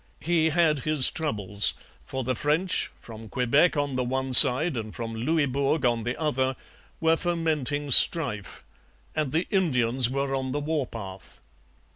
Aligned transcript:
He 0.21 0.49
had 0.49 0.79
his 0.79 1.11
troubles; 1.11 1.75
for 2.03 2.23
the 2.23 2.33
French, 2.33 2.89
from 2.97 3.29
Quebec 3.29 3.77
on 3.77 3.97
the 3.97 4.03
one 4.03 4.33
side 4.33 4.75
and 4.75 4.95
from 4.95 5.13
Louisbourg 5.13 5.85
on 5.85 6.01
the 6.01 6.19
other, 6.19 6.55
were 6.99 7.15
fomenting 7.15 7.91
strife; 7.91 8.63
and 9.15 9.31
the 9.31 9.45
Indians 9.51 10.09
were 10.09 10.33
on 10.33 10.53
the 10.53 10.59
war 10.59 10.87
path. 10.87 11.39